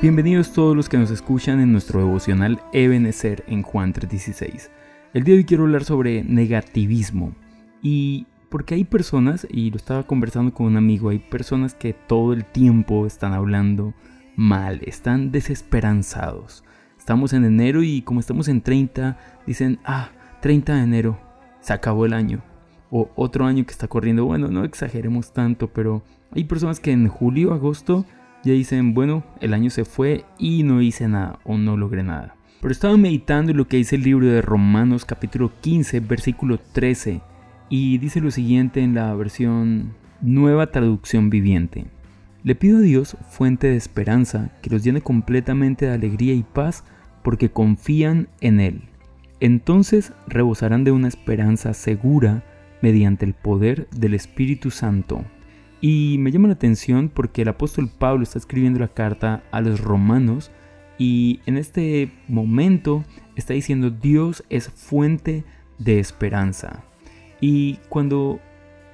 Bienvenidos 0.00 0.52
todos 0.52 0.76
los 0.76 0.88
que 0.88 0.96
nos 0.96 1.10
escuchan 1.10 1.60
en 1.60 1.72
nuestro 1.72 2.00
devocional 2.00 2.60
Ebenecer 2.72 3.44
en 3.46 3.62
Juan 3.62 3.92
3:16. 3.92 4.70
El 5.12 5.24
día 5.24 5.34
de 5.34 5.40
hoy 5.40 5.44
quiero 5.44 5.64
hablar 5.64 5.84
sobre 5.84 6.24
negativismo 6.24 7.34
y 7.82 8.26
porque 8.48 8.74
hay 8.74 8.84
personas, 8.84 9.46
y 9.50 9.70
lo 9.70 9.76
estaba 9.76 10.04
conversando 10.04 10.54
con 10.54 10.66
un 10.66 10.76
amigo, 10.76 11.10
hay 11.10 11.18
personas 11.18 11.74
que 11.74 11.92
todo 11.92 12.32
el 12.32 12.44
tiempo 12.44 13.06
están 13.06 13.32
hablando 13.32 13.94
mal, 14.36 14.80
están 14.84 15.30
desesperanzados. 15.30 16.64
Estamos 16.98 17.32
en 17.32 17.44
enero 17.44 17.82
y 17.82 18.02
como 18.02 18.20
estamos 18.20 18.48
en 18.48 18.60
30, 18.62 19.18
dicen, 19.46 19.78
ah, 19.84 20.10
30 20.40 20.74
de 20.74 20.82
enero, 20.82 21.20
se 21.60 21.72
acabó 21.72 22.06
el 22.06 22.12
año. 22.12 22.42
O 22.90 23.10
otro 23.16 23.44
año 23.44 23.64
que 23.64 23.72
está 23.72 23.88
corriendo, 23.88 24.24
bueno, 24.24 24.48
no 24.48 24.64
exageremos 24.64 25.32
tanto, 25.32 25.68
pero 25.68 26.02
hay 26.32 26.44
personas 26.44 26.80
que 26.80 26.92
en 26.92 27.08
julio, 27.08 27.52
agosto, 27.52 28.04
ya 28.44 28.52
dicen, 28.52 28.94
bueno, 28.94 29.24
el 29.40 29.52
año 29.52 29.70
se 29.70 29.84
fue 29.84 30.24
y 30.38 30.62
no 30.62 30.80
hice 30.80 31.08
nada 31.08 31.38
o 31.44 31.58
no 31.58 31.76
logré 31.76 32.02
nada. 32.02 32.36
Pero 32.60 32.72
estaba 32.72 32.96
meditando 32.96 33.52
en 33.52 33.58
lo 33.58 33.68
que 33.68 33.76
dice 33.76 33.96
el 33.96 34.02
libro 34.02 34.26
de 34.26 34.42
Romanos 34.42 35.04
capítulo 35.04 35.52
15, 35.60 36.00
versículo 36.00 36.58
13, 36.58 37.20
y 37.68 37.98
dice 37.98 38.20
lo 38.20 38.30
siguiente 38.30 38.80
en 38.80 38.94
la 38.94 39.14
versión 39.14 39.94
nueva 40.20 40.70
traducción 40.70 41.30
viviente. 41.30 41.86
Le 42.42 42.54
pido 42.54 42.78
a 42.78 42.80
Dios, 42.80 43.16
fuente 43.28 43.68
de 43.68 43.76
esperanza, 43.76 44.50
que 44.62 44.70
los 44.70 44.82
llene 44.82 45.00
completamente 45.00 45.86
de 45.86 45.92
alegría 45.92 46.34
y 46.34 46.42
paz 46.42 46.84
porque 47.22 47.50
confían 47.50 48.28
en 48.40 48.60
Él. 48.60 48.82
Entonces 49.40 50.12
rebosarán 50.26 50.84
de 50.84 50.92
una 50.92 51.08
esperanza 51.08 51.74
segura 51.74 52.44
mediante 52.82 53.24
el 53.24 53.34
poder 53.34 53.88
del 53.90 54.14
Espíritu 54.14 54.70
Santo. 54.70 55.24
Y 55.80 56.16
me 56.18 56.32
llama 56.32 56.48
la 56.48 56.54
atención 56.54 57.08
porque 57.08 57.42
el 57.42 57.48
apóstol 57.48 57.88
Pablo 57.88 58.22
está 58.22 58.38
escribiendo 58.38 58.80
la 58.80 58.88
carta 58.88 59.44
a 59.52 59.60
los 59.60 59.80
romanos 59.80 60.50
y 60.98 61.40
en 61.46 61.56
este 61.56 62.10
momento 62.26 63.04
está 63.36 63.54
diciendo 63.54 63.90
Dios 63.90 64.44
es 64.50 64.68
fuente 64.68 65.44
de 65.78 66.00
esperanza. 66.00 66.82
Y 67.40 67.76
cuando 67.88 68.40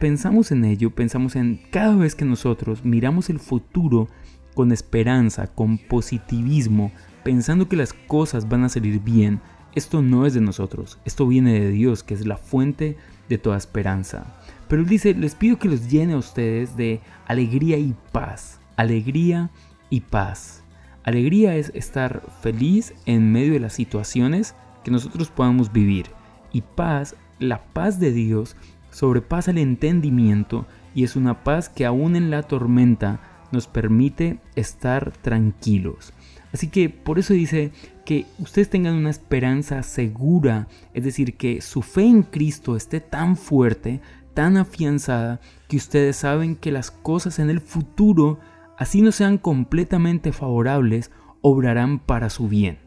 pensamos 0.00 0.50
en 0.50 0.64
ello, 0.64 0.90
pensamos 0.90 1.36
en 1.36 1.60
cada 1.70 1.94
vez 1.94 2.16
que 2.16 2.24
nosotros 2.24 2.84
miramos 2.84 3.30
el 3.30 3.38
futuro 3.38 4.08
con 4.54 4.72
esperanza, 4.72 5.46
con 5.46 5.78
positivismo, 5.78 6.90
pensando 7.22 7.68
que 7.68 7.76
las 7.76 7.92
cosas 7.92 8.48
van 8.48 8.64
a 8.64 8.68
salir 8.68 9.00
bien, 9.00 9.40
esto 9.74 10.02
no 10.02 10.26
es 10.26 10.34
de 10.34 10.40
nosotros, 10.40 10.98
esto 11.04 11.26
viene 11.26 11.58
de 11.58 11.70
Dios, 11.70 12.02
que 12.02 12.14
es 12.14 12.26
la 12.26 12.36
fuente 12.36 12.96
de 13.32 13.38
toda 13.38 13.56
esperanza. 13.56 14.26
Pero 14.68 14.82
él 14.82 14.88
dice, 14.88 15.14
les 15.14 15.34
pido 15.34 15.58
que 15.58 15.68
los 15.68 15.90
llene 15.90 16.12
a 16.12 16.18
ustedes 16.18 16.76
de 16.76 17.00
alegría 17.26 17.78
y 17.78 17.94
paz. 18.12 18.60
Alegría 18.76 19.50
y 19.88 20.00
paz. 20.00 20.62
Alegría 21.02 21.56
es 21.56 21.72
estar 21.74 22.22
feliz 22.42 22.94
en 23.06 23.32
medio 23.32 23.54
de 23.54 23.60
las 23.60 23.72
situaciones 23.72 24.54
que 24.84 24.90
nosotros 24.90 25.30
podamos 25.30 25.72
vivir. 25.72 26.06
Y 26.52 26.60
paz, 26.60 27.16
la 27.38 27.64
paz 27.64 27.98
de 27.98 28.12
Dios, 28.12 28.54
sobrepasa 28.90 29.50
el 29.50 29.58
entendimiento 29.58 30.66
y 30.94 31.04
es 31.04 31.16
una 31.16 31.42
paz 31.42 31.70
que 31.70 31.86
aún 31.86 32.16
en 32.16 32.30
la 32.30 32.42
tormenta 32.42 33.20
nos 33.50 33.66
permite 33.66 34.40
estar 34.56 35.12
tranquilos. 35.22 36.12
Así 36.52 36.68
que 36.68 36.90
por 36.90 37.18
eso 37.18 37.32
dice 37.32 37.72
que 38.04 38.26
ustedes 38.38 38.68
tengan 38.68 38.94
una 38.94 39.10
esperanza 39.10 39.82
segura, 39.82 40.68
es 40.92 41.04
decir, 41.04 41.36
que 41.36 41.60
su 41.60 41.82
fe 41.82 42.04
en 42.04 42.22
Cristo 42.22 42.76
esté 42.76 43.00
tan 43.00 43.36
fuerte 43.36 44.00
tan 44.34 44.56
afianzada 44.56 45.40
que 45.68 45.76
ustedes 45.76 46.16
saben 46.16 46.56
que 46.56 46.72
las 46.72 46.90
cosas 46.90 47.38
en 47.38 47.50
el 47.50 47.60
futuro, 47.60 48.38
así 48.78 49.02
no 49.02 49.12
sean 49.12 49.38
completamente 49.38 50.32
favorables, 50.32 51.10
obrarán 51.40 51.98
para 51.98 52.30
su 52.30 52.48
bien. 52.48 52.78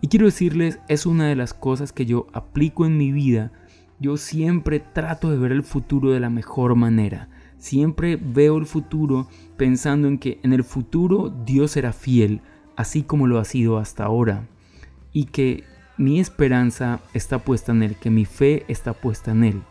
Y 0.00 0.08
quiero 0.08 0.26
decirles, 0.26 0.78
es 0.88 1.06
una 1.06 1.26
de 1.28 1.36
las 1.36 1.52
cosas 1.52 1.92
que 1.92 2.06
yo 2.06 2.26
aplico 2.32 2.86
en 2.86 2.96
mi 2.96 3.12
vida. 3.12 3.52
Yo 3.98 4.16
siempre 4.16 4.80
trato 4.80 5.30
de 5.30 5.36
ver 5.36 5.52
el 5.52 5.62
futuro 5.62 6.10
de 6.10 6.20
la 6.20 6.30
mejor 6.30 6.74
manera. 6.74 7.28
Siempre 7.58 8.16
veo 8.16 8.56
el 8.56 8.64
futuro 8.64 9.28
pensando 9.58 10.08
en 10.08 10.16
que 10.16 10.40
en 10.42 10.54
el 10.54 10.64
futuro 10.64 11.28
Dios 11.44 11.72
será 11.72 11.92
fiel, 11.92 12.40
así 12.76 13.02
como 13.02 13.26
lo 13.26 13.38
ha 13.38 13.44
sido 13.44 13.78
hasta 13.78 14.04
ahora. 14.04 14.46
Y 15.12 15.26
que 15.26 15.64
mi 15.96 16.20
esperanza 16.20 17.00
está 17.14 17.38
puesta 17.38 17.72
en 17.72 17.82
Él, 17.82 17.96
que 17.96 18.10
mi 18.10 18.24
fe 18.24 18.64
está 18.68 18.92
puesta 18.92 19.32
en 19.32 19.44
Él. 19.44 19.62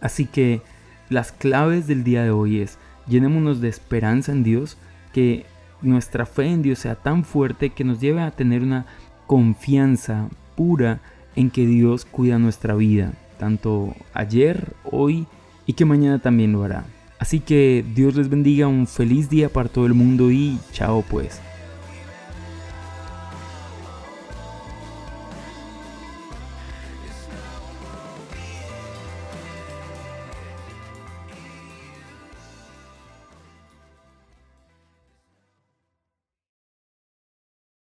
Así 0.00 0.26
que 0.26 0.60
las 1.08 1.32
claves 1.32 1.86
del 1.86 2.04
día 2.04 2.22
de 2.22 2.30
hoy 2.30 2.60
es 2.60 2.78
llenémonos 3.06 3.60
de 3.60 3.68
esperanza 3.68 4.32
en 4.32 4.42
Dios, 4.42 4.76
que 5.12 5.46
nuestra 5.82 6.26
fe 6.26 6.46
en 6.46 6.62
Dios 6.62 6.80
sea 6.80 6.94
tan 6.96 7.24
fuerte 7.24 7.70
que 7.70 7.84
nos 7.84 8.00
lleve 8.00 8.20
a 8.20 8.30
tener 8.30 8.62
una 8.62 8.86
confianza 9.26 10.28
pura 10.56 11.00
en 11.34 11.50
que 11.50 11.66
Dios 11.66 12.04
cuida 12.04 12.38
nuestra 12.38 12.74
vida, 12.74 13.12
tanto 13.38 13.94
ayer, 14.14 14.72
hoy 14.84 15.26
y 15.66 15.74
que 15.74 15.84
mañana 15.84 16.18
también 16.18 16.52
lo 16.52 16.64
hará. 16.64 16.84
Así 17.18 17.40
que 17.40 17.84
Dios 17.94 18.14
les 18.14 18.28
bendiga, 18.28 18.66
un 18.68 18.86
feliz 18.86 19.30
día 19.30 19.48
para 19.48 19.68
todo 19.68 19.86
el 19.86 19.94
mundo 19.94 20.30
y 20.30 20.58
chao 20.72 21.02
pues. 21.08 21.40